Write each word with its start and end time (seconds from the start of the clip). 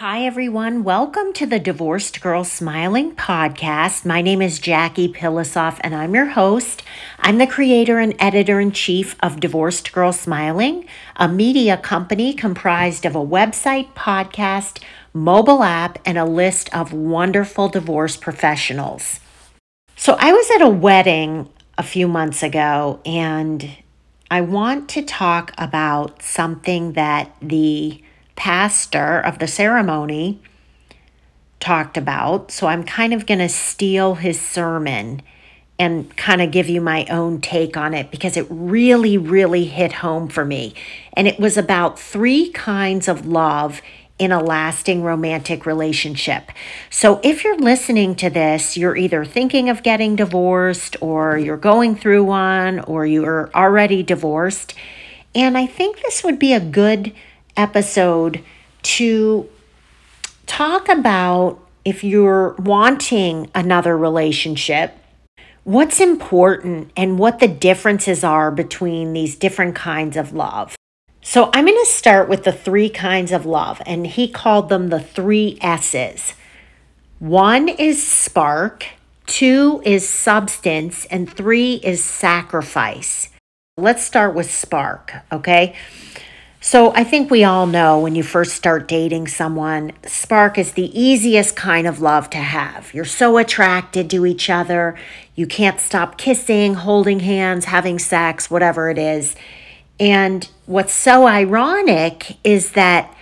Hi, 0.00 0.24
everyone. 0.24 0.82
Welcome 0.82 1.34
to 1.34 1.44
the 1.44 1.58
Divorced 1.58 2.22
Girl 2.22 2.42
Smiling 2.42 3.14
podcast. 3.14 4.06
My 4.06 4.22
name 4.22 4.40
is 4.40 4.58
Jackie 4.58 5.12
Pilossoph, 5.12 5.78
and 5.82 5.94
I'm 5.94 6.14
your 6.14 6.24
host. 6.24 6.82
I'm 7.18 7.36
the 7.36 7.46
creator 7.46 7.98
and 7.98 8.14
editor 8.18 8.58
in 8.60 8.72
chief 8.72 9.14
of 9.20 9.40
Divorced 9.40 9.92
Girl 9.92 10.14
Smiling, 10.14 10.86
a 11.16 11.28
media 11.28 11.76
company 11.76 12.32
comprised 12.32 13.04
of 13.04 13.14
a 13.14 13.18
website, 13.18 13.92
podcast, 13.92 14.82
mobile 15.12 15.62
app, 15.62 15.98
and 16.06 16.16
a 16.16 16.24
list 16.24 16.74
of 16.74 16.94
wonderful 16.94 17.68
divorce 17.68 18.16
professionals. 18.16 19.20
So, 19.96 20.16
I 20.18 20.32
was 20.32 20.50
at 20.52 20.62
a 20.62 20.70
wedding 20.70 21.46
a 21.76 21.82
few 21.82 22.08
months 22.08 22.42
ago, 22.42 23.00
and 23.04 23.68
I 24.30 24.40
want 24.40 24.88
to 24.88 25.02
talk 25.02 25.52
about 25.58 26.22
something 26.22 26.94
that 26.94 27.36
the 27.42 28.02
pastor 28.36 29.20
of 29.20 29.38
the 29.38 29.46
ceremony 29.46 30.40
talked 31.60 31.96
about. 31.96 32.50
So 32.50 32.66
I'm 32.66 32.84
kind 32.84 33.12
of 33.12 33.26
going 33.26 33.40
to 33.40 33.48
steal 33.48 34.14
his 34.16 34.40
sermon 34.40 35.22
and 35.78 36.14
kind 36.16 36.42
of 36.42 36.50
give 36.50 36.68
you 36.68 36.80
my 36.80 37.06
own 37.06 37.40
take 37.40 37.76
on 37.76 37.94
it 37.94 38.10
because 38.10 38.36
it 38.36 38.46
really, 38.50 39.16
really 39.16 39.64
hit 39.64 39.92
home 39.92 40.28
for 40.28 40.44
me. 40.44 40.74
And 41.14 41.26
it 41.26 41.40
was 41.40 41.56
about 41.56 41.98
three 41.98 42.50
kinds 42.50 43.08
of 43.08 43.26
love 43.26 43.80
in 44.18 44.30
a 44.30 44.42
lasting 44.42 45.02
romantic 45.02 45.64
relationship. 45.64 46.52
So 46.90 47.18
if 47.22 47.42
you're 47.42 47.56
listening 47.56 48.14
to 48.16 48.28
this, 48.28 48.76
you're 48.76 48.96
either 48.96 49.24
thinking 49.24 49.70
of 49.70 49.82
getting 49.82 50.16
divorced 50.16 50.98
or 51.00 51.38
you're 51.38 51.56
going 51.56 51.96
through 51.96 52.24
one 52.24 52.80
or 52.80 53.06
you're 53.06 53.50
already 53.54 54.02
divorced. 54.02 54.74
And 55.34 55.56
I 55.56 55.64
think 55.64 56.02
this 56.02 56.22
would 56.22 56.38
be 56.38 56.52
a 56.52 56.60
good 56.60 57.14
episode 57.60 58.42
to 58.82 59.48
talk 60.46 60.88
about 60.88 61.60
if 61.84 62.02
you're 62.02 62.54
wanting 62.54 63.50
another 63.54 63.96
relationship, 63.96 64.96
what's 65.64 66.00
important 66.00 66.90
and 66.96 67.18
what 67.18 67.38
the 67.38 67.48
differences 67.48 68.24
are 68.24 68.50
between 68.50 69.12
these 69.12 69.36
different 69.36 69.74
kinds 69.74 70.16
of 70.16 70.32
love. 70.32 70.74
So, 71.22 71.50
I'm 71.52 71.66
going 71.66 71.76
to 71.76 71.90
start 71.90 72.30
with 72.30 72.44
the 72.44 72.52
three 72.52 72.88
kinds 72.88 73.30
of 73.30 73.44
love, 73.44 73.82
and 73.84 74.06
he 74.06 74.26
called 74.26 74.70
them 74.70 74.88
the 74.88 74.98
three 74.98 75.58
S's. 75.60 76.32
One 77.18 77.68
is 77.68 78.02
spark, 78.02 78.86
two 79.26 79.82
is 79.84 80.08
substance, 80.08 81.04
and 81.06 81.30
three 81.30 81.74
is 81.74 82.02
sacrifice. 82.02 83.28
Let's 83.76 84.02
start 84.02 84.34
with 84.34 84.50
spark, 84.50 85.12
okay? 85.30 85.76
So 86.62 86.92
I 86.94 87.04
think 87.04 87.30
we 87.30 87.42
all 87.42 87.66
know 87.66 87.98
when 87.98 88.14
you 88.14 88.22
first 88.22 88.52
start 88.52 88.86
dating 88.86 89.28
someone, 89.28 89.92
spark 90.06 90.58
is 90.58 90.72
the 90.72 91.00
easiest 91.00 91.56
kind 91.56 91.86
of 91.86 92.02
love 92.02 92.28
to 92.30 92.38
have. 92.38 92.92
You're 92.92 93.06
so 93.06 93.38
attracted 93.38 94.10
to 94.10 94.26
each 94.26 94.50
other. 94.50 94.94
You 95.34 95.46
can't 95.46 95.80
stop 95.80 96.18
kissing, 96.18 96.74
holding 96.74 97.20
hands, 97.20 97.64
having 97.64 97.98
sex, 97.98 98.50
whatever 98.50 98.90
it 98.90 98.98
is. 98.98 99.36
And 99.98 100.46
what's 100.66 100.92
so 100.92 101.26
ironic 101.26 102.36
is 102.44 102.72
that 102.72 103.14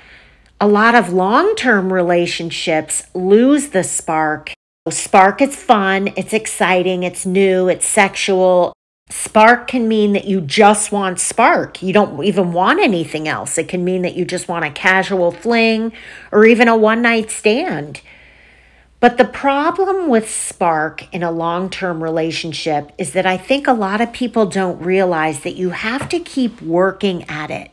a 0.61 0.67
lot 0.67 0.97
of 0.97 1.13
long 1.13 1.55
term 1.55 1.93
relationships 1.93 3.05
lose 3.15 3.69
the 3.69 3.85
spark. 3.85 4.53
Spark 4.91 5.41
is 5.41 5.55
fun, 5.55 6.09
it's 6.17 6.33
exciting, 6.33 7.05
it's 7.05 7.25
new, 7.25 7.69
it's 7.69 7.87
sexual, 7.87 8.73
Spark 9.11 9.69
can 9.69 9.89
mean 9.89 10.13
that 10.13 10.27
you 10.27 10.41
just 10.41 10.93
want 10.93 11.19
spark. 11.19 11.83
You 11.83 11.95
don't 11.95 12.23
even 12.25 12.53
want 12.53 12.81
anything 12.81 13.27
else. 13.27 13.57
It 13.57 13.69
can 13.69 13.83
mean 13.83 14.03
that 14.03 14.15
you 14.15 14.25
just 14.25 14.49
want 14.49 14.67
a 14.67 14.71
casual 14.71 15.31
fling 15.33 15.93
or 16.31 16.45
even 16.45 16.69
a 16.69 16.77
one 16.77 17.01
night 17.01 17.31
stand. 17.31 18.03
But 19.01 19.17
the 19.17 19.25
problem 19.25 20.09
with 20.09 20.29
spark 20.29 21.13
in 21.15 21.23
a 21.23 21.31
long 21.31 21.71
term 21.71 22.03
relationship 22.03 22.93
is 22.99 23.13
that 23.13 23.25
I 23.25 23.37
think 23.37 23.67
a 23.67 23.73
lot 23.73 24.01
of 24.01 24.13
people 24.13 24.45
don't 24.45 24.83
realize 24.83 25.41
that 25.41 25.57
you 25.57 25.71
have 25.71 26.09
to 26.11 26.19
keep 26.19 26.61
working 26.61 27.25
at 27.31 27.51
it. 27.51 27.71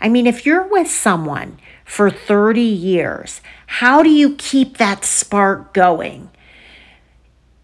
I 0.00 0.08
mean, 0.08 0.26
if 0.26 0.44
you're 0.44 0.68
with 0.68 0.90
someone 0.90 1.58
for 1.84 2.10
30 2.10 2.60
years, 2.60 3.40
how 3.66 4.02
do 4.02 4.10
you 4.10 4.34
keep 4.36 4.76
that 4.76 5.04
spark 5.04 5.72
going? 5.72 6.30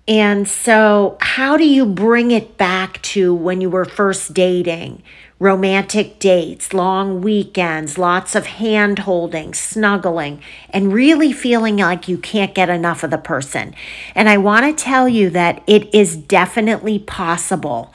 And 0.08 0.48
so, 0.48 1.16
how 1.20 1.56
do 1.56 1.64
you 1.64 1.86
bring 1.86 2.32
it 2.32 2.58
back 2.58 3.00
to 3.02 3.32
when 3.32 3.60
you 3.60 3.70
were 3.70 3.84
first 3.84 4.34
dating? 4.34 5.02
Romantic 5.38 6.18
dates, 6.18 6.72
long 6.72 7.20
weekends, 7.20 7.98
lots 7.98 8.34
of 8.34 8.46
hand 8.46 9.00
holding, 9.00 9.54
snuggling, 9.54 10.40
and 10.70 10.92
really 10.92 11.32
feeling 11.32 11.76
like 11.76 12.08
you 12.08 12.18
can't 12.18 12.54
get 12.54 12.68
enough 12.68 13.04
of 13.04 13.10
the 13.10 13.18
person. 13.18 13.74
And 14.14 14.28
I 14.28 14.38
want 14.38 14.66
to 14.66 14.84
tell 14.84 15.08
you 15.08 15.30
that 15.30 15.62
it 15.68 15.92
is 15.94 16.16
definitely 16.16 16.98
possible. 16.98 17.94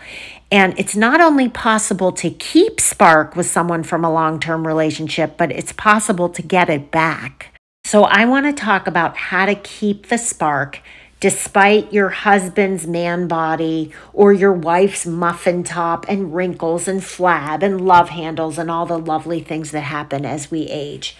And 0.50 0.79
it's 0.79 0.95
not 0.95 1.19
only 1.19 1.50
possible 1.50 2.13
to 2.13 2.29
keep 2.29 2.79
spark 2.79 3.35
with 3.35 3.47
someone 3.47 3.84
from 3.84 4.06
a 4.06 4.12
long 4.12 4.39
term 4.39 4.66
relationship, 4.66 5.35
but 5.35 5.51
it's 5.51 5.74
possible 5.74 6.29
to 6.29 6.41
get 6.41 6.69
it 6.69 6.89
back. 6.89 7.53
So, 7.84 8.06
I 8.06 8.24
want 8.24 8.45
to 8.45 8.53
talk 8.53 8.88
about 8.88 9.18
how 9.18 9.45
to 9.45 9.56
keep 9.56 10.07
the 10.07 10.18
spark 10.18 10.81
despite 11.20 11.92
your 11.92 12.10
husband's 12.10 12.86
man 12.86 13.28
body 13.28 13.92
or 14.14 14.32
your 14.32 14.54
wife's 14.54 15.06
muffin 15.06 15.64
top 15.64 16.06
and 16.08 16.36
wrinkles 16.36 16.88
and 16.88 17.02
flab 17.02 17.64
and 17.64 17.82
love 17.82 18.10
handles 18.10 18.58
and 18.58 18.70
all 18.70 18.86
the 18.86 19.00
lovely 19.00 19.40
things 19.40 19.72
that 19.72 19.82
happen 19.82 20.26
as 20.26 20.52
we 20.52 20.62
age. 20.68 21.18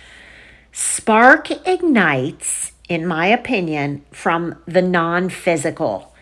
Spark 0.72 1.50
ignites, 1.68 2.74
in 2.88 3.08
my 3.08 3.28
opinion, 3.28 4.06
from 4.12 4.56
the 4.68 4.82
non 4.82 5.30
physical. 5.30 6.14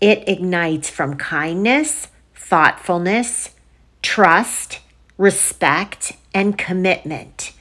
It 0.00 0.28
ignites 0.28 0.90
from 0.90 1.16
kindness, 1.16 2.08
thoughtfulness, 2.34 3.54
trust, 4.02 4.80
respect, 5.16 6.12
and 6.34 6.58
commitment. 6.58 7.52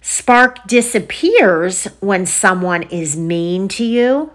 Spark 0.00 0.66
disappears 0.66 1.86
when 2.00 2.26
someone 2.26 2.84
is 2.84 3.16
mean 3.16 3.68
to 3.68 3.84
you 3.84 4.30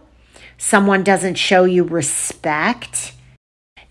someone 0.60 1.04
doesn't 1.04 1.36
show 1.36 1.64
you 1.64 1.84
respect. 1.84 3.14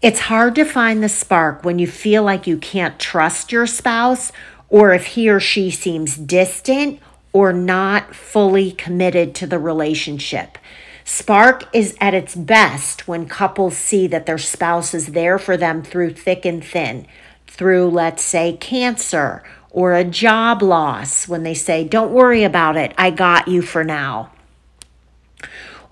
It's 0.00 0.20
hard 0.20 0.54
to 0.54 0.64
find 0.64 1.02
the 1.02 1.08
spark 1.08 1.64
when 1.64 1.80
you 1.80 1.88
feel 1.88 2.22
like 2.22 2.46
you 2.46 2.58
can't 2.58 3.00
trust 3.00 3.50
your 3.50 3.66
spouse 3.66 4.30
or 4.68 4.92
if 4.92 5.06
he 5.06 5.28
or 5.28 5.40
she 5.40 5.72
seems 5.72 6.16
distant 6.16 7.00
or 7.32 7.52
not 7.52 8.14
fully 8.14 8.70
committed 8.70 9.34
to 9.34 9.46
the 9.46 9.58
relationship. 9.58 10.58
Spark 11.04 11.64
is 11.74 11.96
at 12.00 12.14
its 12.14 12.36
best 12.36 13.08
when 13.08 13.26
couples 13.26 13.76
see 13.76 14.06
that 14.06 14.26
their 14.26 14.38
spouse 14.38 14.92
is 14.92 15.08
there 15.08 15.38
for 15.38 15.56
them 15.56 15.82
through 15.82 16.12
thick 16.12 16.44
and 16.44 16.62
thin, 16.62 17.06
through, 17.46 17.88
let's 17.88 18.22
say, 18.22 18.52
cancer 18.52 19.42
or 19.70 19.94
a 19.94 20.04
job 20.04 20.62
loss, 20.62 21.26
when 21.26 21.44
they 21.44 21.54
say, 21.54 21.82
Don't 21.82 22.12
worry 22.12 22.44
about 22.44 22.76
it, 22.76 22.92
I 22.98 23.10
got 23.10 23.48
you 23.48 23.62
for 23.62 23.82
now 23.82 24.32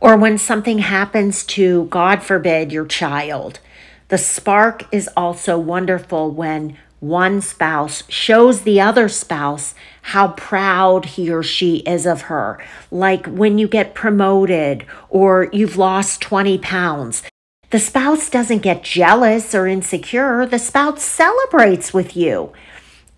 or 0.01 0.17
when 0.17 0.39
something 0.39 0.79
happens 0.79 1.45
to, 1.45 1.85
God 1.87 2.23
forbid, 2.23 2.73
your 2.73 2.87
child. 2.87 3.61
The 4.09 4.19
spark 4.19 4.85
is 4.93 5.09
also 5.17 5.59
wonderful 5.59 6.31
when 6.31 6.77
one 7.01 7.41
spouse 7.41 8.03
shows 8.09 8.63
the 8.63 8.81
other 8.81 9.09
spouse 9.09 9.75
how 10.03 10.29
proud 10.29 11.05
he 11.05 11.31
or 11.31 11.43
she 11.43 11.79
is 11.79 12.07
of 12.07 12.23
her. 12.23 12.63
Like 12.91 13.27
when 13.27 13.59
you 13.59 13.69
get 13.69 13.95
promoted 13.95 14.87
or 15.09 15.49
you've 15.53 15.77
lost 15.77 16.21
20 16.23 16.59
pounds. 16.59 17.23
The 17.71 17.81
spouse 17.81 18.31
doesn't 18.31 18.63
get 18.63 18.85
jealous 18.85 19.55
or 19.55 19.67
insecure, 19.67 20.47
the 20.47 20.59
spouse 20.59 21.03
celebrates 21.03 21.93
with 21.93 22.17
you. 22.17 22.53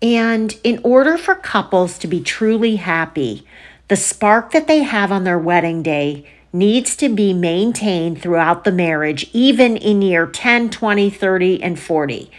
And 0.01 0.57
in 0.63 0.81
order 0.83 1.17
for 1.17 1.35
couples 1.35 1.99
to 1.99 2.07
be 2.07 2.21
truly 2.21 2.77
happy, 2.77 3.45
the 3.89 3.95
spark 3.95 4.51
that 4.51 4.67
they 4.67 4.83
have 4.83 5.11
on 5.11 5.23
their 5.23 5.37
wedding 5.37 5.83
day 5.83 6.25
needs 6.51 6.95
to 6.95 7.09
be 7.09 7.33
maintained 7.33 8.21
throughout 8.21 8.63
the 8.63 8.71
marriage, 8.71 9.29
even 9.33 9.77
in 9.77 10.01
year 10.01 10.25
10, 10.25 10.69
20, 10.69 11.09
30, 11.09 11.63
and 11.63 11.79
40. 11.79 12.31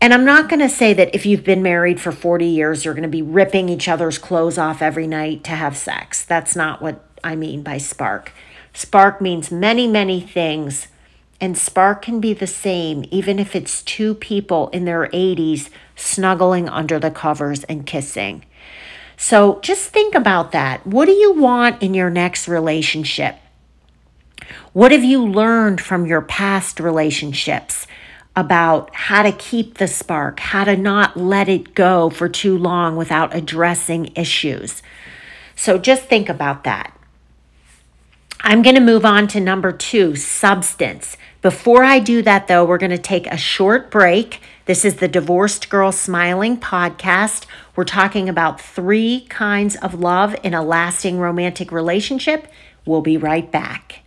And 0.00 0.12
I'm 0.12 0.24
not 0.24 0.48
going 0.48 0.60
to 0.60 0.68
say 0.68 0.92
that 0.92 1.14
if 1.14 1.24
you've 1.26 1.44
been 1.44 1.62
married 1.62 2.00
for 2.00 2.12
40 2.12 2.46
years, 2.46 2.84
you're 2.84 2.94
going 2.94 3.02
to 3.02 3.08
be 3.08 3.22
ripping 3.22 3.68
each 3.68 3.88
other's 3.88 4.18
clothes 4.18 4.58
off 4.58 4.82
every 4.82 5.06
night 5.06 5.42
to 5.44 5.52
have 5.52 5.76
sex. 5.76 6.24
That's 6.24 6.54
not 6.54 6.82
what 6.82 7.04
I 7.24 7.34
mean 7.34 7.62
by 7.62 7.78
spark. 7.78 8.32
Spark 8.72 9.20
means 9.20 9.50
many, 9.50 9.86
many 9.86 10.20
things. 10.20 10.88
And 11.40 11.56
spark 11.56 12.02
can 12.02 12.20
be 12.20 12.32
the 12.32 12.46
same, 12.46 13.04
even 13.10 13.38
if 13.38 13.54
it's 13.54 13.82
two 13.82 14.14
people 14.14 14.68
in 14.68 14.84
their 14.84 15.06
80s 15.08 15.70
snuggling 15.94 16.68
under 16.68 16.98
the 16.98 17.10
covers 17.10 17.64
and 17.64 17.86
kissing. 17.86 18.44
So 19.16 19.60
just 19.60 19.90
think 19.90 20.14
about 20.14 20.52
that. 20.52 20.86
What 20.86 21.06
do 21.06 21.12
you 21.12 21.32
want 21.34 21.82
in 21.82 21.94
your 21.94 22.10
next 22.10 22.48
relationship? 22.48 23.36
What 24.72 24.92
have 24.92 25.04
you 25.04 25.24
learned 25.24 25.80
from 25.80 26.06
your 26.06 26.20
past 26.20 26.80
relationships 26.80 27.86
about 28.34 28.94
how 28.94 29.22
to 29.22 29.32
keep 29.32 29.78
the 29.78 29.88
spark, 29.88 30.40
how 30.40 30.64
to 30.64 30.76
not 30.76 31.16
let 31.16 31.48
it 31.48 31.74
go 31.74 32.10
for 32.10 32.28
too 32.28 32.56
long 32.58 32.96
without 32.96 33.34
addressing 33.34 34.12
issues? 34.14 34.82
So 35.54 35.78
just 35.78 36.04
think 36.04 36.28
about 36.28 36.64
that. 36.64 36.92
I'm 38.40 38.62
going 38.62 38.74
to 38.74 38.80
move 38.80 39.06
on 39.06 39.26
to 39.28 39.40
number 39.40 39.72
two 39.72 40.14
substance. 40.14 41.16
Before 41.40 41.82
I 41.82 41.98
do 41.98 42.22
that, 42.22 42.46
though, 42.46 42.64
we're 42.64 42.78
going 42.78 42.90
to 42.90 42.98
take 42.98 43.26
a 43.26 43.36
short 43.36 43.90
break. 43.90 44.40
This 44.66 44.84
is 44.84 44.96
the 44.96 45.06
Divorced 45.06 45.68
Girl 45.70 45.92
Smiling 45.92 46.58
podcast. 46.58 47.46
We're 47.76 47.84
talking 47.84 48.28
about 48.28 48.60
three 48.60 49.20
kinds 49.28 49.76
of 49.76 49.94
love 49.94 50.34
in 50.42 50.54
a 50.54 50.62
lasting 50.64 51.20
romantic 51.20 51.70
relationship. 51.70 52.48
We'll 52.84 53.00
be 53.00 53.16
right 53.16 53.48
back. 53.48 54.00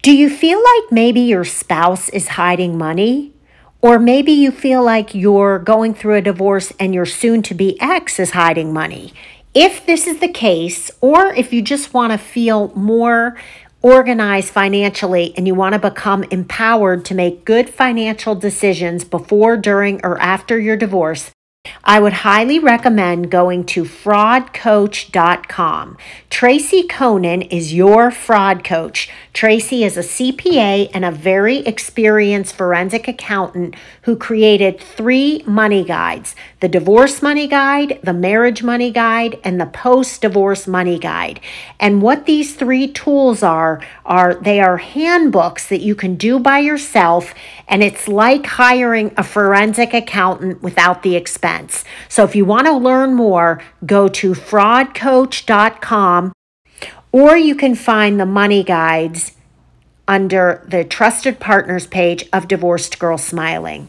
Do 0.00 0.16
you 0.16 0.30
feel 0.30 0.58
like 0.58 0.90
maybe 0.90 1.20
your 1.20 1.44
spouse 1.44 2.08
is 2.08 2.28
hiding 2.28 2.78
money? 2.78 3.34
Or 3.82 3.98
maybe 3.98 4.32
you 4.32 4.50
feel 4.50 4.82
like 4.82 5.14
you're 5.14 5.58
going 5.58 5.92
through 5.92 6.14
a 6.14 6.22
divorce 6.22 6.72
and 6.80 6.94
your 6.94 7.04
soon 7.04 7.42
to 7.42 7.52
be 7.52 7.78
ex 7.82 8.18
is 8.18 8.30
hiding 8.30 8.72
money. 8.72 9.12
If 9.52 9.84
this 9.84 10.06
is 10.06 10.20
the 10.20 10.28
case, 10.28 10.90
or 11.02 11.34
if 11.34 11.52
you 11.52 11.60
just 11.60 11.92
want 11.92 12.12
to 12.12 12.18
feel 12.18 12.72
more 12.74 13.36
organized 13.82 14.50
financially 14.50 15.32
and 15.36 15.46
you 15.46 15.54
want 15.54 15.74
to 15.74 15.78
become 15.78 16.24
empowered 16.24 17.04
to 17.06 17.14
make 17.14 17.44
good 17.44 17.70
financial 17.70 18.34
decisions 18.34 19.04
before, 19.04 19.56
during, 19.56 20.04
or 20.04 20.20
after 20.20 20.58
your 20.58 20.76
divorce, 20.76 21.30
I 21.84 22.00
would 22.00 22.14
highly 22.14 22.58
recommend 22.58 23.30
going 23.30 23.64
to 23.66 23.84
fraudcoach.com. 23.84 25.98
Tracy 26.30 26.84
Coenen 26.84 27.46
is 27.50 27.74
your 27.74 28.10
fraud 28.10 28.64
coach. 28.64 29.10
Tracy 29.34 29.84
is 29.84 29.98
a 29.98 30.00
CPA 30.00 30.90
and 30.94 31.04
a 31.04 31.10
very 31.10 31.58
experienced 31.58 32.56
forensic 32.56 33.08
accountant 33.08 33.76
who 34.02 34.16
created 34.16 34.80
three 34.80 35.42
money 35.46 35.84
guides 35.84 36.34
the 36.60 36.68
divorce 36.68 37.22
money 37.22 37.46
guide, 37.46 37.98
the 38.02 38.12
marriage 38.12 38.62
money 38.62 38.90
guide, 38.90 39.38
and 39.42 39.60
the 39.60 39.66
post 39.66 40.20
divorce 40.20 40.66
money 40.66 40.98
guide. 40.98 41.40
And 41.78 42.02
what 42.02 42.26
these 42.26 42.54
three 42.54 42.86
tools 42.86 43.42
are, 43.42 43.82
are 44.04 44.34
they 44.34 44.60
are 44.60 44.76
handbooks 44.76 45.68
that 45.68 45.80
you 45.80 45.94
can 45.94 46.16
do 46.16 46.38
by 46.38 46.58
yourself, 46.58 47.34
and 47.66 47.82
it's 47.82 48.06
like 48.06 48.44
hiring 48.44 49.12
a 49.16 49.24
forensic 49.24 49.94
accountant 49.94 50.62
without 50.62 51.02
the 51.02 51.16
expense. 51.16 51.84
So 52.08 52.24
if 52.24 52.36
you 52.36 52.44
want 52.44 52.66
to 52.66 52.74
learn 52.74 53.14
more, 53.14 53.62
go 53.86 54.08
to 54.08 54.32
fraudcoach.com 54.32 56.32
or 57.12 57.36
you 57.36 57.54
can 57.54 57.74
find 57.74 58.20
the 58.20 58.26
money 58.26 58.62
guides 58.62 59.32
under 60.06 60.64
the 60.68 60.84
Trusted 60.84 61.40
Partners 61.40 61.86
page 61.86 62.28
of 62.32 62.48
Divorced 62.48 62.98
Girl 62.98 63.18
Smiling. 63.18 63.88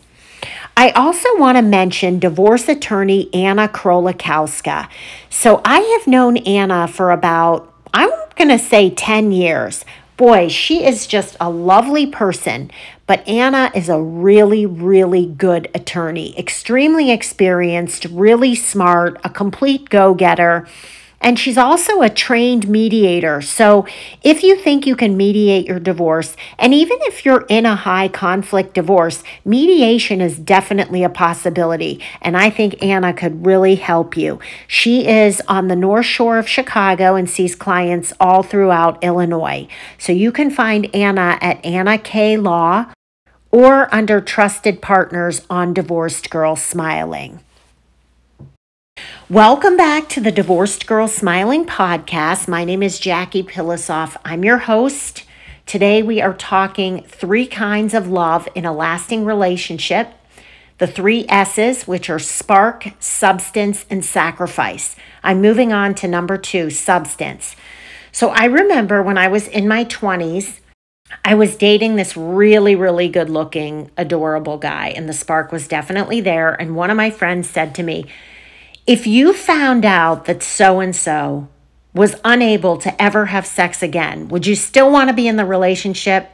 I 0.77 0.91
also 0.91 1.29
want 1.37 1.57
to 1.57 1.61
mention 1.61 2.19
divorce 2.19 2.67
attorney 2.67 3.29
Anna 3.33 3.67
Krolikowska. 3.67 4.89
So 5.29 5.61
I 5.65 5.79
have 5.79 6.07
known 6.07 6.37
Anna 6.37 6.87
for 6.87 7.11
about, 7.11 7.73
I'm 7.93 8.09
going 8.35 8.49
to 8.49 8.59
say 8.59 8.89
10 8.89 9.31
years. 9.31 9.85
Boy, 10.17 10.47
she 10.47 10.85
is 10.85 11.07
just 11.07 11.35
a 11.39 11.49
lovely 11.49 12.05
person, 12.05 12.71
but 13.07 13.27
Anna 13.27 13.71
is 13.73 13.89
a 13.89 14.01
really, 14.01 14.65
really 14.65 15.25
good 15.25 15.69
attorney, 15.73 16.37
extremely 16.37 17.11
experienced, 17.11 18.05
really 18.05 18.53
smart, 18.55 19.19
a 19.23 19.29
complete 19.29 19.89
go 19.89 20.13
getter. 20.13 20.67
And 21.21 21.37
she's 21.37 21.57
also 21.57 22.01
a 22.01 22.09
trained 22.09 22.67
mediator. 22.67 23.41
So 23.41 23.85
if 24.23 24.41
you 24.43 24.57
think 24.57 24.87
you 24.87 24.95
can 24.95 25.15
mediate 25.15 25.67
your 25.67 25.79
divorce, 25.79 26.35
and 26.57 26.73
even 26.73 26.97
if 27.03 27.23
you're 27.23 27.45
in 27.47 27.65
a 27.65 27.75
high 27.75 28.07
conflict 28.07 28.73
divorce, 28.73 29.23
mediation 29.45 30.19
is 30.19 30.39
definitely 30.39 31.03
a 31.03 31.09
possibility. 31.09 32.01
And 32.21 32.35
I 32.35 32.49
think 32.49 32.81
Anna 32.83 33.13
could 33.13 33.45
really 33.45 33.75
help 33.75 34.17
you. 34.17 34.39
She 34.67 35.07
is 35.07 35.41
on 35.47 35.67
the 35.67 35.75
North 35.75 36.07
Shore 36.07 36.39
of 36.39 36.49
Chicago 36.49 37.15
and 37.15 37.29
sees 37.29 37.55
clients 37.55 38.13
all 38.19 38.41
throughout 38.41 39.03
Illinois. 39.03 39.67
So 39.99 40.11
you 40.11 40.31
can 40.31 40.49
find 40.49 40.93
Anna 40.95 41.37
at 41.39 41.63
Anna 41.63 41.99
K 41.99 42.35
Law 42.35 42.91
or 43.51 43.93
under 43.93 44.21
Trusted 44.21 44.81
Partners 44.81 45.45
on 45.49 45.73
Divorced 45.73 46.29
Girl 46.29 46.55
Smiling. 46.55 47.41
Welcome 49.31 49.77
back 49.77 50.09
to 50.09 50.19
the 50.19 50.29
Divorced 50.29 50.85
Girl 50.85 51.07
Smiling 51.07 51.65
podcast. 51.65 52.49
My 52.49 52.65
name 52.65 52.83
is 52.83 52.99
Jackie 52.99 53.43
Pilossoph. 53.43 54.17
I'm 54.25 54.43
your 54.43 54.57
host. 54.57 55.23
Today 55.65 56.03
we 56.03 56.19
are 56.19 56.33
talking 56.33 57.05
three 57.07 57.47
kinds 57.47 57.93
of 57.93 58.09
love 58.09 58.49
in 58.55 58.65
a 58.65 58.73
lasting 58.73 59.23
relationship. 59.23 60.09
The 60.79 60.87
three 60.87 61.25
S's, 61.29 61.87
which 61.87 62.09
are 62.09 62.19
spark, 62.19 62.89
substance, 62.99 63.85
and 63.89 64.03
sacrifice. 64.03 64.97
I'm 65.23 65.41
moving 65.41 65.71
on 65.71 65.95
to 65.95 66.09
number 66.09 66.37
two, 66.37 66.69
substance. 66.69 67.55
So 68.11 68.31
I 68.31 68.43
remember 68.43 69.01
when 69.01 69.17
I 69.17 69.29
was 69.29 69.47
in 69.47 69.65
my 69.65 69.85
20s, 69.85 70.59
I 71.23 71.35
was 71.35 71.55
dating 71.55 71.95
this 71.95 72.17
really, 72.17 72.75
really 72.75 73.07
good 73.07 73.29
looking, 73.29 73.91
adorable 73.95 74.57
guy, 74.57 74.89
and 74.89 75.07
the 75.07 75.13
spark 75.13 75.53
was 75.53 75.69
definitely 75.69 76.19
there. 76.19 76.51
And 76.53 76.75
one 76.75 76.89
of 76.89 76.97
my 76.97 77.09
friends 77.09 77.49
said 77.49 77.73
to 77.75 77.83
me, 77.83 78.07
if 78.91 79.07
you 79.07 79.31
found 79.31 79.85
out 79.85 80.25
that 80.25 80.43
so 80.43 80.81
and 80.81 80.93
so 80.93 81.47
was 81.93 82.13
unable 82.25 82.75
to 82.75 83.01
ever 83.01 83.27
have 83.27 83.45
sex 83.45 83.81
again, 83.81 84.27
would 84.27 84.45
you 84.45 84.53
still 84.53 84.91
want 84.91 85.09
to 85.09 85.15
be 85.15 85.29
in 85.29 85.37
the 85.37 85.45
relationship? 85.45 86.29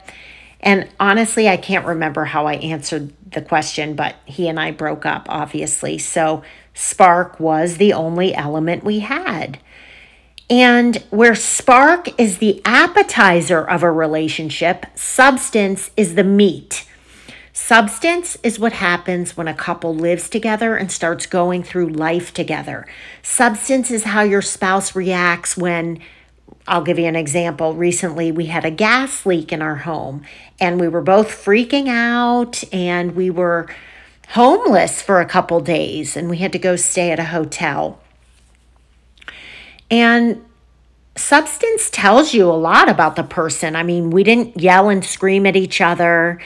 And 0.58 0.88
honestly, 0.98 1.48
I 1.48 1.56
can't 1.56 1.86
remember 1.86 2.24
how 2.24 2.46
I 2.46 2.54
answered 2.54 3.12
the 3.30 3.42
question, 3.42 3.94
but 3.94 4.16
he 4.24 4.48
and 4.48 4.58
I 4.58 4.72
broke 4.72 5.06
up, 5.06 5.26
obviously. 5.28 5.98
So 5.98 6.42
spark 6.74 7.38
was 7.38 7.76
the 7.76 7.92
only 7.92 8.34
element 8.34 8.82
we 8.82 8.98
had. 8.98 9.60
And 10.50 10.96
where 11.10 11.36
spark 11.36 12.20
is 12.20 12.38
the 12.38 12.60
appetizer 12.64 13.62
of 13.62 13.84
a 13.84 13.92
relationship, 13.92 14.84
substance 14.96 15.92
is 15.96 16.16
the 16.16 16.24
meat. 16.24 16.87
Substance 17.60 18.38
is 18.44 18.58
what 18.58 18.72
happens 18.72 19.36
when 19.36 19.48
a 19.48 19.52
couple 19.52 19.92
lives 19.92 20.30
together 20.30 20.76
and 20.76 20.90
starts 20.92 21.26
going 21.26 21.64
through 21.64 21.88
life 21.88 22.32
together. 22.32 22.86
Substance 23.20 23.90
is 23.90 24.04
how 24.04 24.22
your 24.22 24.40
spouse 24.40 24.94
reacts 24.94 25.56
when, 25.56 25.98
I'll 26.68 26.84
give 26.84 27.00
you 27.00 27.06
an 27.06 27.16
example. 27.16 27.74
Recently, 27.74 28.30
we 28.30 28.46
had 28.46 28.64
a 28.64 28.70
gas 28.70 29.26
leak 29.26 29.52
in 29.52 29.60
our 29.60 29.74
home 29.74 30.22
and 30.60 30.80
we 30.80 30.86
were 30.86 31.02
both 31.02 31.28
freaking 31.28 31.88
out 31.88 32.62
and 32.72 33.16
we 33.16 33.28
were 33.28 33.68
homeless 34.28 35.02
for 35.02 35.20
a 35.20 35.26
couple 35.26 35.60
days 35.60 36.16
and 36.16 36.30
we 36.30 36.38
had 36.38 36.52
to 36.52 36.60
go 36.60 36.76
stay 36.76 37.10
at 37.10 37.18
a 37.18 37.24
hotel. 37.24 38.00
And 39.90 40.42
substance 41.16 41.90
tells 41.90 42.32
you 42.32 42.48
a 42.48 42.52
lot 42.52 42.88
about 42.88 43.16
the 43.16 43.24
person. 43.24 43.74
I 43.74 43.82
mean, 43.82 44.10
we 44.10 44.22
didn't 44.22 44.58
yell 44.58 44.88
and 44.88 45.04
scream 45.04 45.44
at 45.44 45.56
each 45.56 45.80
other. 45.80 46.40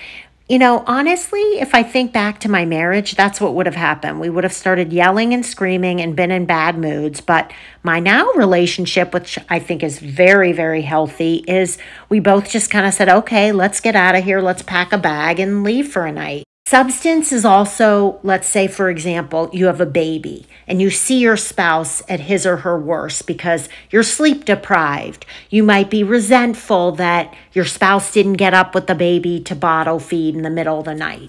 You 0.52 0.58
know, 0.58 0.84
honestly, 0.86 1.40
if 1.40 1.74
I 1.74 1.82
think 1.82 2.12
back 2.12 2.40
to 2.40 2.50
my 2.50 2.66
marriage, 2.66 3.14
that's 3.14 3.40
what 3.40 3.54
would 3.54 3.64
have 3.64 3.74
happened. 3.74 4.20
We 4.20 4.28
would 4.28 4.44
have 4.44 4.52
started 4.52 4.92
yelling 4.92 5.32
and 5.32 5.46
screaming 5.46 6.02
and 6.02 6.14
been 6.14 6.30
in 6.30 6.44
bad 6.44 6.76
moods. 6.76 7.22
But 7.22 7.50
my 7.82 8.00
now 8.00 8.30
relationship, 8.32 9.14
which 9.14 9.38
I 9.48 9.58
think 9.58 9.82
is 9.82 9.98
very, 9.98 10.52
very 10.52 10.82
healthy, 10.82 11.36
is 11.48 11.78
we 12.10 12.20
both 12.20 12.50
just 12.50 12.70
kind 12.70 12.84
of 12.84 12.92
said, 12.92 13.08
okay, 13.08 13.50
let's 13.50 13.80
get 13.80 13.96
out 13.96 14.14
of 14.14 14.24
here. 14.24 14.42
Let's 14.42 14.60
pack 14.60 14.92
a 14.92 14.98
bag 14.98 15.40
and 15.40 15.64
leave 15.64 15.90
for 15.90 16.04
a 16.04 16.12
night. 16.12 16.44
Substance 16.72 17.32
is 17.32 17.44
also, 17.44 18.18
let's 18.22 18.48
say, 18.48 18.66
for 18.66 18.88
example, 18.88 19.50
you 19.52 19.66
have 19.66 19.82
a 19.82 19.84
baby 19.84 20.46
and 20.66 20.80
you 20.80 20.88
see 20.88 21.18
your 21.18 21.36
spouse 21.36 22.02
at 22.08 22.20
his 22.20 22.46
or 22.46 22.56
her 22.56 22.80
worst 22.80 23.26
because 23.26 23.68
you're 23.90 24.02
sleep 24.02 24.46
deprived. 24.46 25.26
You 25.50 25.64
might 25.64 25.90
be 25.90 26.02
resentful 26.02 26.92
that 26.92 27.34
your 27.52 27.66
spouse 27.66 28.10
didn't 28.10 28.40
get 28.40 28.54
up 28.54 28.74
with 28.74 28.86
the 28.86 28.94
baby 28.94 29.38
to 29.40 29.54
bottle 29.54 29.98
feed 29.98 30.34
in 30.34 30.40
the 30.40 30.48
middle 30.48 30.78
of 30.78 30.86
the 30.86 30.94
night. 30.94 31.28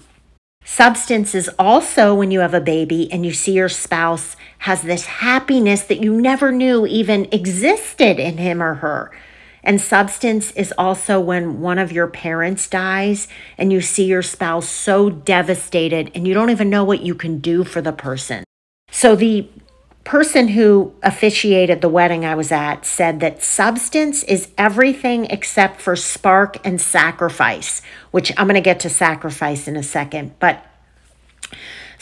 Substance 0.64 1.34
is 1.34 1.50
also 1.58 2.14
when 2.14 2.30
you 2.30 2.40
have 2.40 2.54
a 2.54 2.58
baby 2.58 3.12
and 3.12 3.26
you 3.26 3.34
see 3.34 3.52
your 3.52 3.68
spouse 3.68 4.36
has 4.60 4.80
this 4.80 5.04
happiness 5.04 5.82
that 5.82 6.00
you 6.00 6.18
never 6.18 6.52
knew 6.52 6.86
even 6.86 7.28
existed 7.30 8.18
in 8.18 8.38
him 8.38 8.62
or 8.62 8.76
her. 8.76 9.10
And 9.64 9.80
substance 9.80 10.52
is 10.52 10.72
also 10.76 11.18
when 11.18 11.60
one 11.60 11.78
of 11.78 11.90
your 11.90 12.06
parents 12.06 12.68
dies 12.68 13.26
and 13.56 13.72
you 13.72 13.80
see 13.80 14.04
your 14.04 14.22
spouse 14.22 14.68
so 14.68 15.08
devastated 15.10 16.12
and 16.14 16.28
you 16.28 16.34
don't 16.34 16.50
even 16.50 16.70
know 16.70 16.84
what 16.84 17.00
you 17.00 17.14
can 17.14 17.38
do 17.38 17.64
for 17.64 17.80
the 17.80 17.92
person. 17.92 18.44
So 18.90 19.16
the 19.16 19.48
person 20.04 20.48
who 20.48 20.94
officiated 21.02 21.80
the 21.80 21.88
wedding 21.88 22.26
I 22.26 22.34
was 22.34 22.52
at 22.52 22.84
said 22.84 23.20
that 23.20 23.42
substance 23.42 24.22
is 24.24 24.50
everything 24.58 25.24
except 25.26 25.80
for 25.80 25.96
spark 25.96 26.64
and 26.64 26.78
sacrifice, 26.78 27.80
which 28.10 28.30
I'm 28.36 28.46
going 28.46 28.54
to 28.54 28.60
get 28.60 28.80
to 28.80 28.90
sacrifice 28.90 29.66
in 29.66 29.76
a 29.76 29.82
second. 29.82 30.38
But 30.38 30.64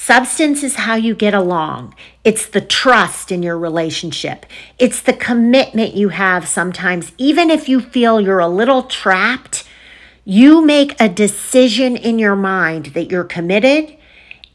Substance 0.05 0.65
is 0.65 0.75
how 0.75 0.97
you 0.97 1.15
get 1.15 1.33
along. 1.33 1.95
It's 2.25 2.47
the 2.47 2.61
trust 2.61 3.31
in 3.31 3.41
your 3.41 3.57
relationship. 3.57 4.47
It's 4.77 5.01
the 5.01 5.13
commitment 5.13 5.95
you 5.95 6.09
have 6.09 6.49
sometimes, 6.49 7.13
even 7.19 7.51
if 7.51 7.69
you 7.69 7.81
feel 7.81 8.21
you're 8.21 8.41
a 8.41 8.49
little 8.49 8.83
trapped. 8.83 9.63
You 10.25 10.65
make 10.65 11.01
a 11.01 11.09
decision 11.09 11.97
in 11.97 12.19
your 12.19 12.35
mind 12.35 12.87
that 12.87 13.11
you're 13.13 13.23
committed 13.25 13.97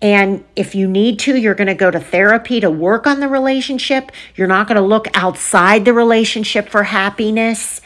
And 0.02 0.44
if 0.56 0.76
you 0.76 0.88
need 0.88 1.18
to, 1.20 1.36
you're 1.36 1.56
going 1.56 1.68
to 1.68 1.74
go 1.74 1.90
to 1.90 2.00
therapy 2.00 2.60
to 2.60 2.70
work 2.70 3.08
on 3.08 3.20
the 3.20 3.28
relationship. 3.28 4.12
You're 4.36 4.48
not 4.48 4.68
going 4.68 4.76
to 4.76 4.82
look 4.82 5.08
outside 5.16 5.86
the 5.86 5.94
relationship 5.94 6.70
for 6.70 6.84
happiness. 6.84 7.82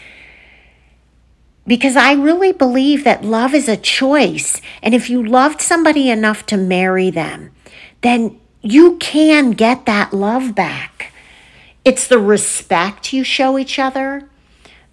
Because 1.65 1.95
I 1.95 2.13
really 2.13 2.51
believe 2.51 3.03
that 3.03 3.23
love 3.23 3.53
is 3.53 3.69
a 3.69 3.77
choice. 3.77 4.61
And 4.81 4.93
if 4.93 5.09
you 5.09 5.23
loved 5.23 5.61
somebody 5.61 6.09
enough 6.09 6.45
to 6.47 6.57
marry 6.57 7.09
them, 7.09 7.51
then 8.01 8.39
you 8.61 8.97
can 8.97 9.51
get 9.51 9.85
that 9.85 10.13
love 10.13 10.55
back. 10.55 11.13
It's 11.85 12.07
the 12.07 12.19
respect 12.19 13.13
you 13.13 13.23
show 13.23 13.57
each 13.57 13.79
other. 13.79 14.27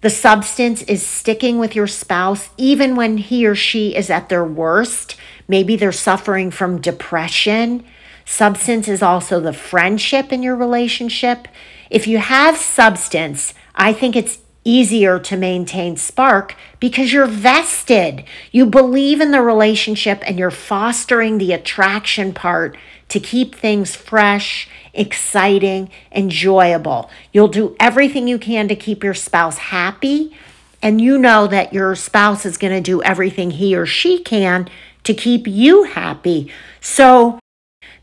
The 0.01 0.09
substance 0.09 0.81
is 0.83 1.05
sticking 1.05 1.59
with 1.59 1.75
your 1.75 1.87
spouse 1.87 2.49
even 2.57 2.95
when 2.95 3.17
he 3.17 3.45
or 3.45 3.55
she 3.55 3.95
is 3.95 4.09
at 4.09 4.29
their 4.29 4.45
worst 4.45 5.17
Maybe 5.49 5.75
they're 5.75 5.91
suffering 5.91 6.51
from 6.51 6.79
depression. 6.79 7.83
Substance 8.23 8.87
is 8.87 9.01
also 9.01 9.41
the 9.41 9.51
friendship 9.51 10.31
in 10.31 10.43
your 10.43 10.55
relationship. 10.55 11.47
If 11.89 12.07
you 12.07 12.19
have 12.19 12.55
substance, 12.55 13.55
I 13.73 13.91
think 13.91 14.15
it's 14.15 14.37
easier 14.63 15.19
to 15.19 15.37
maintain 15.37 15.97
spark 15.97 16.55
because 16.79 17.13
you're 17.13 17.25
vested. 17.25 18.23
You 18.51 18.65
believe 18.65 19.21
in 19.21 19.31
the 19.31 19.41
relationship 19.41 20.21
and 20.25 20.37
you're 20.37 20.51
fostering 20.51 21.37
the 21.37 21.53
attraction 21.53 22.33
part 22.33 22.77
to 23.09 23.19
keep 23.19 23.55
things 23.55 23.95
fresh, 23.95 24.69
exciting, 24.93 25.89
enjoyable. 26.11 27.09
You'll 27.33 27.47
do 27.47 27.75
everything 27.79 28.27
you 28.27 28.37
can 28.37 28.67
to 28.67 28.75
keep 28.75 29.03
your 29.03 29.13
spouse 29.13 29.57
happy, 29.57 30.35
and 30.81 31.01
you 31.01 31.17
know 31.17 31.47
that 31.47 31.73
your 31.73 31.95
spouse 31.95 32.45
is 32.45 32.57
going 32.57 32.73
to 32.73 32.81
do 32.81 33.01
everything 33.03 33.51
he 33.51 33.75
or 33.75 33.85
she 33.85 34.19
can 34.19 34.69
to 35.03 35.13
keep 35.13 35.47
you 35.47 35.83
happy. 35.83 36.51
So, 36.79 37.39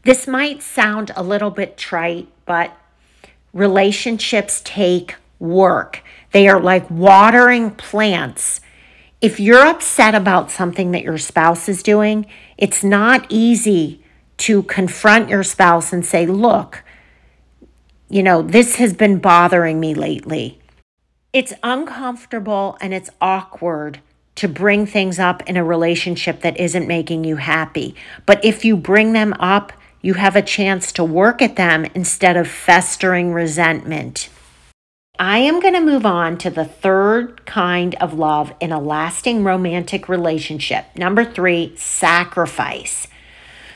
this 0.02 0.26
might 0.26 0.62
sound 0.62 1.10
a 1.16 1.22
little 1.22 1.50
bit 1.50 1.76
trite, 1.76 2.28
but 2.44 2.76
relationships 3.52 4.60
take 4.64 5.16
work. 5.38 6.02
They 6.36 6.48
are 6.48 6.60
like 6.60 6.90
watering 6.90 7.70
plants. 7.70 8.60
If 9.22 9.40
you're 9.40 9.64
upset 9.64 10.14
about 10.14 10.50
something 10.50 10.90
that 10.90 11.02
your 11.02 11.16
spouse 11.16 11.66
is 11.66 11.82
doing, 11.82 12.26
it's 12.58 12.84
not 12.84 13.24
easy 13.30 14.04
to 14.44 14.62
confront 14.64 15.30
your 15.30 15.42
spouse 15.42 15.94
and 15.94 16.04
say, 16.04 16.26
Look, 16.26 16.84
you 18.10 18.22
know, 18.22 18.42
this 18.42 18.76
has 18.76 18.92
been 18.92 19.18
bothering 19.18 19.80
me 19.80 19.94
lately. 19.94 20.60
It's 21.32 21.54
uncomfortable 21.62 22.76
and 22.82 22.92
it's 22.92 23.08
awkward 23.18 24.00
to 24.34 24.46
bring 24.46 24.84
things 24.84 25.18
up 25.18 25.42
in 25.48 25.56
a 25.56 25.64
relationship 25.64 26.42
that 26.42 26.60
isn't 26.60 26.86
making 26.86 27.24
you 27.24 27.36
happy. 27.36 27.94
But 28.26 28.44
if 28.44 28.62
you 28.62 28.76
bring 28.76 29.14
them 29.14 29.32
up, 29.40 29.72
you 30.02 30.12
have 30.12 30.36
a 30.36 30.42
chance 30.42 30.92
to 30.92 31.02
work 31.02 31.40
at 31.40 31.56
them 31.56 31.86
instead 31.94 32.36
of 32.36 32.46
festering 32.46 33.32
resentment. 33.32 34.28
I 35.18 35.38
am 35.38 35.60
going 35.60 35.74
to 35.74 35.80
move 35.80 36.04
on 36.04 36.36
to 36.38 36.50
the 36.50 36.64
third 36.64 37.46
kind 37.46 37.94
of 37.96 38.14
love 38.14 38.52
in 38.60 38.72
a 38.72 38.80
lasting 38.80 39.44
romantic 39.44 40.08
relationship. 40.08 40.84
Number 40.94 41.24
three, 41.24 41.74
sacrifice. 41.76 43.08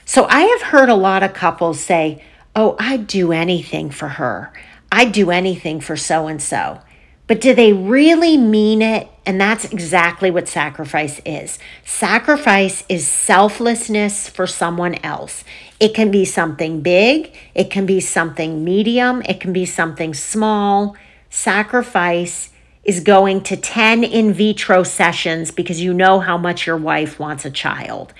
So 0.05 0.27
I 0.27 0.41
have 0.41 0.63
heard 0.63 0.89
a 0.89 0.95
lot 0.95 1.23
of 1.23 1.35
couples 1.35 1.81
say, 1.81 2.23
Oh, 2.55 2.77
I'd 2.79 3.07
do 3.07 3.33
anything 3.33 3.91
for 3.91 4.09
her. 4.09 4.53
I'd 4.91 5.13
do 5.13 5.31
anything 5.31 5.81
for 5.81 5.97
so 5.97 6.27
and 6.27 6.43
so. 6.43 6.81
But 7.29 7.41
do 7.41 7.55
they 7.55 7.73
really 7.73 8.37
mean 8.37 8.83
it? 8.83 9.09
And 9.25 9.41
that's 9.41 9.65
exactly 9.65 10.33
what 10.33 10.49
sacrifice 10.49 11.21
is. 11.25 11.61
Sacrifice 11.85 12.83
is 12.89 13.07
selflessness 13.07 14.29
for 14.29 14.49
someone 14.49 14.97
else. 15.05 15.45
It 15.79 15.95
can 15.95 16.11
be 16.11 16.25
something 16.25 16.81
big, 16.81 17.33
it 17.55 17.71
can 17.71 17.87
be 17.87 18.01
something 18.01 18.65
medium, 18.65 19.23
it 19.23 19.39
can 19.39 19.53
be 19.53 19.65
something 19.65 20.13
small. 20.13 20.97
Sacrifice 21.33 22.51
is 22.83 22.99
going 22.99 23.41
to 23.43 23.57
10 23.57 24.03
in 24.03 24.33
vitro 24.33 24.83
sessions 24.83 25.53
because 25.53 25.81
you 25.81 25.95
know 25.95 26.19
how 26.19 26.37
much 26.37 26.67
your 26.67 26.77
wife 26.77 27.21
wants 27.21 27.45
a 27.45 27.51
child. 27.51 28.13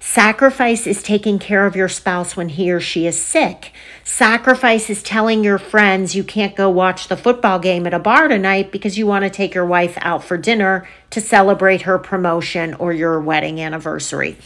Sacrifice 0.00 0.86
is 0.86 1.02
taking 1.02 1.38
care 1.38 1.66
of 1.66 1.76
your 1.76 1.88
spouse 1.88 2.34
when 2.34 2.48
he 2.48 2.72
or 2.72 2.80
she 2.80 3.06
is 3.06 3.20
sick. 3.22 3.72
Sacrifice 4.04 4.88
is 4.88 5.02
telling 5.02 5.44
your 5.44 5.58
friends 5.58 6.16
you 6.16 6.24
can't 6.24 6.56
go 6.56 6.70
watch 6.70 7.08
the 7.08 7.16
football 7.16 7.58
game 7.58 7.86
at 7.86 7.92
a 7.92 7.98
bar 7.98 8.26
tonight 8.26 8.72
because 8.72 8.96
you 8.96 9.06
want 9.06 9.24
to 9.24 9.30
take 9.30 9.54
your 9.54 9.66
wife 9.66 9.98
out 10.00 10.24
for 10.24 10.38
dinner 10.38 10.88
to 11.10 11.20
celebrate 11.20 11.82
her 11.82 11.98
promotion 11.98 12.72
or 12.74 12.90
your 12.90 13.20
wedding 13.20 13.60
anniversary. 13.60 14.36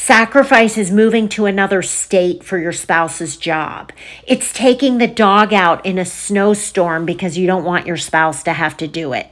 Sacrifice 0.00 0.78
is 0.78 0.92
moving 0.92 1.28
to 1.28 1.46
another 1.46 1.82
state 1.82 2.44
for 2.44 2.56
your 2.56 2.72
spouse's 2.72 3.36
job. 3.36 3.90
It's 4.28 4.52
taking 4.52 4.98
the 4.98 5.08
dog 5.08 5.52
out 5.52 5.84
in 5.84 5.98
a 5.98 6.04
snowstorm 6.04 7.04
because 7.04 7.36
you 7.36 7.48
don't 7.48 7.64
want 7.64 7.84
your 7.84 7.96
spouse 7.96 8.44
to 8.44 8.52
have 8.52 8.76
to 8.76 8.86
do 8.86 9.12
it. 9.12 9.26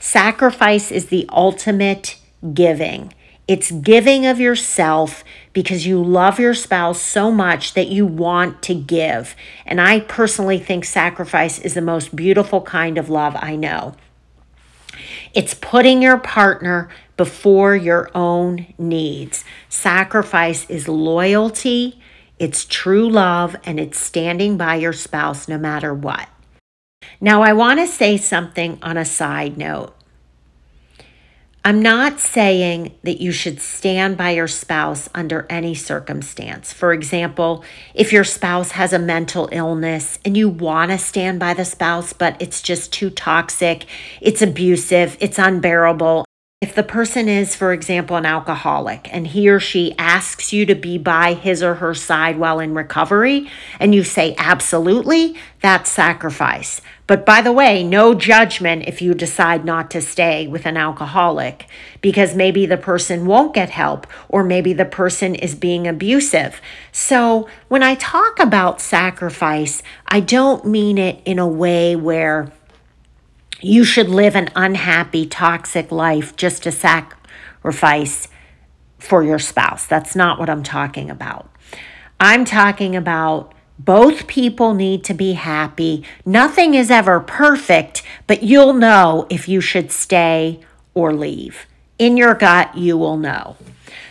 Sacrifice 0.00 0.90
is 0.90 1.06
the 1.06 1.24
ultimate 1.30 2.16
giving. 2.52 3.14
It's 3.46 3.70
giving 3.70 4.26
of 4.26 4.40
yourself 4.40 5.22
because 5.52 5.86
you 5.86 6.02
love 6.02 6.40
your 6.40 6.52
spouse 6.52 7.00
so 7.00 7.30
much 7.30 7.74
that 7.74 7.86
you 7.86 8.04
want 8.04 8.60
to 8.64 8.74
give. 8.74 9.36
And 9.64 9.80
I 9.80 10.00
personally 10.00 10.58
think 10.58 10.84
sacrifice 10.84 11.60
is 11.60 11.74
the 11.74 11.80
most 11.80 12.16
beautiful 12.16 12.60
kind 12.60 12.98
of 12.98 13.08
love 13.08 13.36
I 13.36 13.54
know. 13.54 13.94
It's 15.32 15.54
putting 15.54 16.02
your 16.02 16.18
partner 16.18 16.88
before 17.18 17.76
your 17.76 18.10
own 18.14 18.72
needs. 18.78 19.44
Sacrifice 19.68 20.64
is 20.70 20.88
loyalty, 20.88 22.00
it's 22.38 22.64
true 22.64 23.10
love, 23.10 23.56
and 23.64 23.78
it's 23.78 23.98
standing 23.98 24.56
by 24.56 24.76
your 24.76 24.94
spouse 24.94 25.48
no 25.48 25.58
matter 25.58 25.92
what. 25.92 26.28
Now, 27.20 27.42
I 27.42 27.52
want 27.52 27.80
to 27.80 27.86
say 27.86 28.16
something 28.16 28.78
on 28.80 28.96
a 28.96 29.04
side 29.04 29.58
note. 29.58 29.94
I'm 31.64 31.82
not 31.82 32.20
saying 32.20 32.94
that 33.02 33.20
you 33.20 33.32
should 33.32 33.60
stand 33.60 34.16
by 34.16 34.30
your 34.30 34.46
spouse 34.46 35.08
under 35.12 35.44
any 35.50 35.74
circumstance. 35.74 36.72
For 36.72 36.92
example, 36.92 37.64
if 37.94 38.12
your 38.12 38.24
spouse 38.24 38.70
has 38.70 38.92
a 38.92 38.98
mental 38.98 39.48
illness 39.50 40.20
and 40.24 40.36
you 40.36 40.48
want 40.48 40.92
to 40.92 40.98
stand 40.98 41.40
by 41.40 41.54
the 41.54 41.64
spouse, 41.64 42.12
but 42.12 42.40
it's 42.40 42.62
just 42.62 42.92
too 42.92 43.10
toxic, 43.10 43.86
it's 44.20 44.40
abusive, 44.40 45.16
it's 45.20 45.38
unbearable, 45.38 46.24
if 46.60 46.74
the 46.74 46.82
person 46.82 47.28
is, 47.28 47.54
for 47.54 47.72
example, 47.72 48.16
an 48.16 48.26
alcoholic 48.26 49.08
and 49.14 49.28
he 49.28 49.48
or 49.48 49.60
she 49.60 49.94
asks 49.96 50.52
you 50.52 50.66
to 50.66 50.74
be 50.74 50.98
by 50.98 51.34
his 51.34 51.62
or 51.62 51.74
her 51.74 51.94
side 51.94 52.36
while 52.36 52.58
in 52.58 52.74
recovery, 52.74 53.48
and 53.78 53.94
you 53.94 54.02
say 54.02 54.34
absolutely, 54.38 55.36
that's 55.60 55.88
sacrifice. 55.88 56.80
But 57.06 57.24
by 57.24 57.42
the 57.42 57.52
way, 57.52 57.84
no 57.84 58.12
judgment 58.12 58.88
if 58.88 59.00
you 59.00 59.14
decide 59.14 59.64
not 59.64 59.88
to 59.92 60.02
stay 60.02 60.48
with 60.48 60.66
an 60.66 60.76
alcoholic 60.76 61.68
because 62.00 62.34
maybe 62.34 62.66
the 62.66 62.76
person 62.76 63.24
won't 63.24 63.54
get 63.54 63.70
help 63.70 64.08
or 64.28 64.42
maybe 64.42 64.72
the 64.72 64.84
person 64.84 65.36
is 65.36 65.54
being 65.54 65.86
abusive. 65.86 66.60
So 66.90 67.48
when 67.68 67.84
I 67.84 67.94
talk 67.94 68.40
about 68.40 68.80
sacrifice, 68.80 69.80
I 70.08 70.18
don't 70.18 70.64
mean 70.64 70.98
it 70.98 71.22
in 71.24 71.38
a 71.38 71.46
way 71.46 71.94
where 71.94 72.52
you 73.60 73.84
should 73.84 74.08
live 74.08 74.36
an 74.36 74.48
unhappy, 74.54 75.26
toxic 75.26 75.90
life 75.90 76.36
just 76.36 76.62
to 76.62 76.72
sacrifice 76.72 78.28
for 78.98 79.22
your 79.22 79.38
spouse. 79.38 79.86
That's 79.86 80.14
not 80.14 80.38
what 80.38 80.50
I'm 80.50 80.62
talking 80.62 81.10
about. 81.10 81.50
I'm 82.20 82.44
talking 82.44 82.96
about 82.96 83.54
both 83.78 84.26
people 84.26 84.74
need 84.74 85.04
to 85.04 85.14
be 85.14 85.34
happy. 85.34 86.04
Nothing 86.26 86.74
is 86.74 86.90
ever 86.90 87.20
perfect, 87.20 88.02
but 88.26 88.42
you'll 88.42 88.72
know 88.72 89.26
if 89.30 89.48
you 89.48 89.60
should 89.60 89.92
stay 89.92 90.60
or 90.94 91.12
leave. 91.12 91.66
In 91.98 92.16
your 92.16 92.34
gut, 92.34 92.76
you 92.76 92.98
will 92.98 93.16
know. 93.16 93.56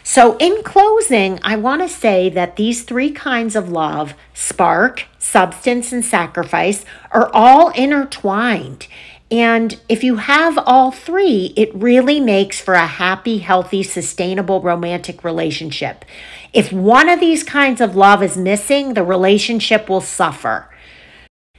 So, 0.03 0.37
in 0.37 0.63
closing, 0.63 1.37
I 1.43 1.57
want 1.57 1.81
to 1.81 1.89
say 1.89 2.29
that 2.29 2.55
these 2.55 2.83
three 2.83 3.11
kinds 3.11 3.57
of 3.57 3.69
love 3.69 4.13
spark, 4.33 5.05
substance, 5.19 5.91
and 5.91 6.03
sacrifice 6.03 6.85
are 7.11 7.29
all 7.33 7.69
intertwined. 7.71 8.87
And 9.29 9.79
if 9.89 10.03
you 10.03 10.17
have 10.17 10.57
all 10.65 10.91
three, 10.91 11.53
it 11.57 11.73
really 11.75 12.19
makes 12.19 12.61
for 12.61 12.75
a 12.75 12.87
happy, 12.87 13.39
healthy, 13.39 13.83
sustainable 13.83 14.61
romantic 14.61 15.23
relationship. 15.23 16.05
If 16.53 16.71
one 16.71 17.09
of 17.09 17.19
these 17.19 17.43
kinds 17.43 17.81
of 17.81 17.95
love 17.95 18.23
is 18.23 18.37
missing, 18.37 18.93
the 18.93 19.03
relationship 19.03 19.89
will 19.89 20.01
suffer. 20.01 20.69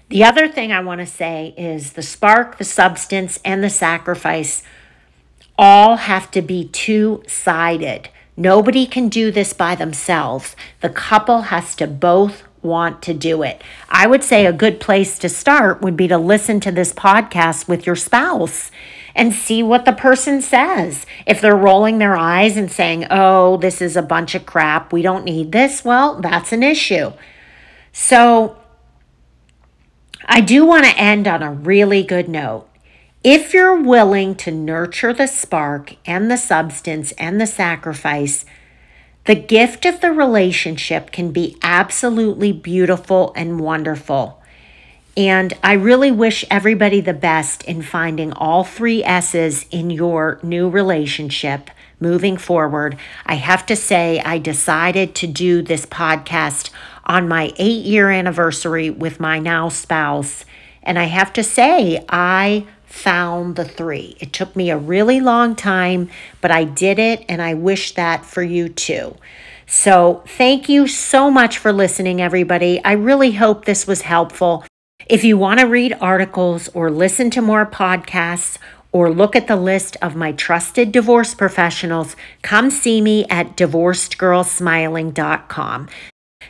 The 0.08 0.24
other 0.24 0.48
thing 0.48 0.72
I 0.72 0.80
want 0.80 1.00
to 1.00 1.06
say 1.06 1.54
is 1.58 1.92
the 1.92 2.02
spark, 2.02 2.56
the 2.56 2.64
substance, 2.64 3.38
and 3.44 3.62
the 3.62 3.68
sacrifice 3.68 4.62
all 5.58 5.96
have 5.96 6.30
to 6.30 6.40
be 6.40 6.68
two 6.68 7.22
sided. 7.26 8.08
Nobody 8.34 8.86
can 8.86 9.10
do 9.10 9.30
this 9.30 9.52
by 9.52 9.74
themselves. 9.74 10.56
The 10.80 10.88
couple 10.88 11.42
has 11.42 11.74
to 11.74 11.86
both 11.86 12.44
want 12.68 13.02
to 13.02 13.14
do 13.14 13.42
it. 13.42 13.62
I 13.88 14.06
would 14.06 14.22
say 14.22 14.46
a 14.46 14.52
good 14.52 14.78
place 14.78 15.18
to 15.18 15.28
start 15.28 15.80
would 15.80 15.96
be 15.96 16.06
to 16.08 16.18
listen 16.18 16.60
to 16.60 16.70
this 16.70 16.92
podcast 16.92 17.66
with 17.66 17.86
your 17.86 17.96
spouse 17.96 18.70
and 19.14 19.34
see 19.34 19.62
what 19.62 19.84
the 19.84 19.92
person 19.92 20.40
says. 20.40 21.04
If 21.26 21.40
they're 21.40 21.56
rolling 21.56 21.98
their 21.98 22.16
eyes 22.16 22.56
and 22.56 22.70
saying, 22.70 23.06
oh, 23.10 23.56
this 23.56 23.82
is 23.82 23.96
a 23.96 24.02
bunch 24.02 24.36
of 24.36 24.46
crap, 24.46 24.92
we 24.92 25.02
don't 25.02 25.24
need 25.24 25.50
this, 25.50 25.84
well, 25.84 26.20
that's 26.20 26.52
an 26.52 26.62
issue. 26.62 27.12
So 27.92 28.56
I 30.24 30.40
do 30.40 30.64
want 30.64 30.84
to 30.84 30.96
end 30.96 31.26
on 31.26 31.42
a 31.42 31.52
really 31.52 32.04
good 32.04 32.28
note. 32.28 32.68
If 33.24 33.52
you're 33.52 33.74
willing 33.74 34.36
to 34.36 34.52
nurture 34.52 35.12
the 35.12 35.26
spark 35.26 35.96
and 36.06 36.30
the 36.30 36.36
substance 36.36 37.10
and 37.12 37.40
the 37.40 37.46
sacrifice, 37.46 38.44
the 39.28 39.34
gift 39.34 39.84
of 39.84 40.00
the 40.00 40.10
relationship 40.10 41.12
can 41.12 41.32
be 41.32 41.54
absolutely 41.60 42.50
beautiful 42.50 43.30
and 43.36 43.60
wonderful. 43.60 44.42
And 45.18 45.52
I 45.62 45.74
really 45.74 46.10
wish 46.10 46.46
everybody 46.50 47.02
the 47.02 47.12
best 47.12 47.62
in 47.64 47.82
finding 47.82 48.32
all 48.32 48.64
three 48.64 49.04
S's 49.04 49.66
in 49.70 49.90
your 49.90 50.40
new 50.42 50.70
relationship 50.70 51.68
moving 52.00 52.38
forward. 52.38 52.96
I 53.26 53.34
have 53.34 53.66
to 53.66 53.76
say, 53.76 54.18
I 54.20 54.38
decided 54.38 55.14
to 55.16 55.26
do 55.26 55.60
this 55.60 55.84
podcast 55.84 56.70
on 57.04 57.28
my 57.28 57.52
eight 57.58 57.84
year 57.84 58.08
anniversary 58.08 58.88
with 58.88 59.20
my 59.20 59.38
now 59.38 59.68
spouse. 59.68 60.46
And 60.82 60.98
I 60.98 61.04
have 61.04 61.34
to 61.34 61.44
say, 61.44 62.02
I 62.08 62.66
found 62.88 63.56
the 63.56 63.64
three. 63.64 64.16
It 64.18 64.32
took 64.32 64.56
me 64.56 64.70
a 64.70 64.76
really 64.76 65.20
long 65.20 65.54
time, 65.54 66.10
but 66.40 66.50
I 66.50 66.64
did 66.64 66.98
it, 66.98 67.24
and 67.28 67.40
I 67.40 67.54
wish 67.54 67.92
that 67.92 68.24
for 68.24 68.42
you 68.42 68.68
too. 68.68 69.16
So, 69.66 70.24
thank 70.26 70.68
you 70.68 70.86
so 70.86 71.30
much 71.30 71.58
for 71.58 71.72
listening, 71.72 72.22
everybody. 72.22 72.82
I 72.84 72.92
really 72.92 73.32
hope 73.32 73.66
this 73.66 73.86
was 73.86 74.00
helpful. 74.00 74.64
If 75.06 75.24
you 75.24 75.36
want 75.36 75.60
to 75.60 75.66
read 75.66 75.96
articles 76.00 76.68
or 76.68 76.90
listen 76.90 77.28
to 77.30 77.42
more 77.42 77.66
podcasts 77.66 78.56
or 78.92 79.10
look 79.10 79.36
at 79.36 79.46
the 79.46 79.56
list 79.56 79.98
of 80.00 80.16
my 80.16 80.32
trusted 80.32 80.90
divorce 80.90 81.34
professionals, 81.34 82.16
come 82.42 82.70
see 82.70 83.02
me 83.02 83.26
at 83.28 83.56
divorcedgirlsmiling.com. 83.56 85.88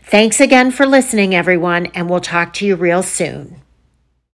Thanks 0.04 0.40
again 0.40 0.70
for 0.70 0.86
listening, 0.86 1.34
everyone, 1.34 1.86
and 1.86 2.08
we'll 2.08 2.20
talk 2.20 2.52
to 2.54 2.66
you 2.66 2.76
real 2.76 3.02
soon. 3.02 3.60